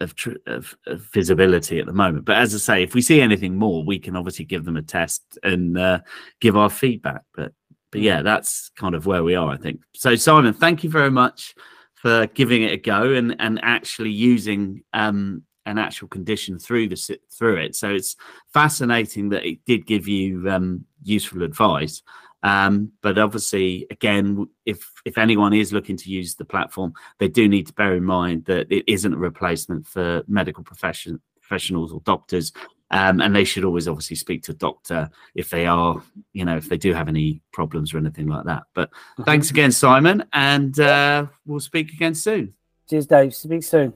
of, 0.00 0.14
of, 0.46 0.76
of, 0.86 1.00
visibility 1.12 1.80
at 1.80 1.86
the 1.86 1.92
moment. 1.92 2.24
But 2.24 2.36
as 2.36 2.54
I 2.54 2.58
say, 2.58 2.82
if 2.82 2.94
we 2.94 3.02
see 3.02 3.20
anything 3.20 3.56
more, 3.56 3.84
we 3.84 3.98
can 3.98 4.16
obviously 4.16 4.44
give 4.44 4.64
them 4.64 4.76
a 4.76 4.82
test 4.82 5.38
and 5.42 5.76
uh, 5.76 6.00
give 6.40 6.56
our 6.56 6.70
feedback. 6.70 7.22
But 7.34 7.52
but 7.90 8.00
yeah, 8.00 8.22
that's 8.22 8.70
kind 8.76 8.94
of 8.94 9.06
where 9.06 9.24
we 9.24 9.34
are, 9.34 9.48
I 9.48 9.56
think. 9.56 9.80
So 9.94 10.14
Simon, 10.14 10.52
thank 10.52 10.84
you 10.84 10.90
very 10.90 11.10
much 11.10 11.54
for 11.94 12.26
giving 12.28 12.62
it 12.62 12.72
a 12.72 12.76
go 12.76 13.12
and 13.12 13.34
and 13.38 13.60
actually 13.62 14.10
using 14.10 14.82
um, 14.92 15.42
an 15.68 15.78
actual 15.78 16.08
condition 16.08 16.58
through 16.58 16.88
the 16.88 17.18
through 17.30 17.58
it. 17.58 17.76
So 17.76 17.90
it's 17.90 18.16
fascinating 18.52 19.28
that 19.28 19.44
it 19.44 19.64
did 19.66 19.86
give 19.86 20.08
you 20.08 20.50
um, 20.50 20.84
useful 21.02 21.42
advice. 21.42 22.02
Um, 22.42 22.92
but 23.02 23.18
obviously, 23.18 23.86
again, 23.90 24.48
if 24.64 24.90
if 25.04 25.18
anyone 25.18 25.52
is 25.52 25.72
looking 25.72 25.96
to 25.96 26.10
use 26.10 26.34
the 26.34 26.44
platform, 26.44 26.92
they 27.18 27.28
do 27.28 27.48
need 27.48 27.66
to 27.66 27.72
bear 27.74 27.94
in 27.94 28.04
mind 28.04 28.46
that 28.46 28.70
it 28.72 28.84
isn't 28.86 29.14
a 29.14 29.18
replacement 29.18 29.86
for 29.86 30.22
medical 30.26 30.64
profession 30.64 31.20
professionals 31.40 31.92
or 31.92 32.00
doctors, 32.04 32.52
um, 32.90 33.20
and 33.20 33.34
they 33.34 33.44
should 33.44 33.64
always 33.64 33.88
obviously 33.88 34.16
speak 34.16 34.42
to 34.44 34.52
a 34.52 34.54
doctor 34.54 35.10
if 35.34 35.50
they 35.50 35.66
are, 35.66 36.02
you 36.32 36.44
know, 36.44 36.56
if 36.56 36.68
they 36.68 36.78
do 36.78 36.94
have 36.94 37.08
any 37.08 37.42
problems 37.52 37.92
or 37.92 37.98
anything 37.98 38.28
like 38.28 38.44
that. 38.44 38.64
But 38.74 38.90
mm-hmm. 38.90 39.24
thanks 39.24 39.50
again, 39.50 39.72
Simon, 39.72 40.24
and 40.32 40.78
uh, 40.78 41.26
we'll 41.44 41.60
speak 41.60 41.92
again 41.92 42.14
soon. 42.14 42.54
Cheers, 42.88 43.06
Dave. 43.06 43.34
Speak 43.34 43.64
soon. 43.64 43.92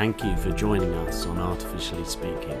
Thank 0.00 0.24
you 0.24 0.34
for 0.38 0.50
joining 0.52 0.94
us 0.94 1.26
on 1.26 1.38
Artificially 1.38 2.06
Speaking. 2.06 2.58